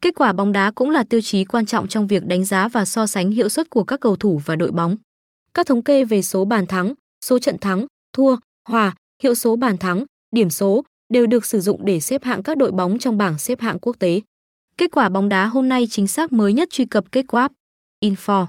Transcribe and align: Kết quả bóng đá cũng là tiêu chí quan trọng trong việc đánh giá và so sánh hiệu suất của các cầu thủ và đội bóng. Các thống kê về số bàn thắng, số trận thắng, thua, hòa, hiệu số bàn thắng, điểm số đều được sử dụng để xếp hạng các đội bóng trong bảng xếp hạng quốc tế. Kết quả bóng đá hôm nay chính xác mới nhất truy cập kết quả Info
Kết 0.00 0.14
quả 0.14 0.32
bóng 0.32 0.52
đá 0.52 0.70
cũng 0.70 0.90
là 0.90 1.04
tiêu 1.04 1.20
chí 1.20 1.44
quan 1.44 1.66
trọng 1.66 1.88
trong 1.88 2.06
việc 2.06 2.26
đánh 2.26 2.44
giá 2.44 2.68
và 2.68 2.84
so 2.84 3.06
sánh 3.06 3.30
hiệu 3.30 3.48
suất 3.48 3.70
của 3.70 3.84
các 3.84 4.00
cầu 4.00 4.16
thủ 4.16 4.40
và 4.44 4.56
đội 4.56 4.70
bóng. 4.70 4.96
Các 5.54 5.66
thống 5.66 5.82
kê 5.82 6.04
về 6.04 6.22
số 6.22 6.44
bàn 6.44 6.66
thắng, 6.66 6.94
số 7.24 7.38
trận 7.38 7.58
thắng, 7.58 7.86
thua, 8.12 8.36
hòa, 8.68 8.94
hiệu 9.22 9.34
số 9.34 9.56
bàn 9.56 9.78
thắng, 9.78 10.04
điểm 10.36 10.50
số 10.50 10.84
đều 11.12 11.26
được 11.26 11.44
sử 11.44 11.60
dụng 11.60 11.84
để 11.84 12.00
xếp 12.00 12.24
hạng 12.24 12.42
các 12.42 12.56
đội 12.56 12.72
bóng 12.72 12.98
trong 12.98 13.18
bảng 13.18 13.38
xếp 13.38 13.60
hạng 13.60 13.78
quốc 13.78 13.96
tế. 13.98 14.20
Kết 14.76 14.90
quả 14.92 15.08
bóng 15.08 15.28
đá 15.28 15.46
hôm 15.46 15.68
nay 15.68 15.86
chính 15.90 16.06
xác 16.06 16.32
mới 16.32 16.52
nhất 16.52 16.68
truy 16.70 16.84
cập 16.84 17.12
kết 17.12 17.24
quả 17.28 17.48
Info 18.04 18.46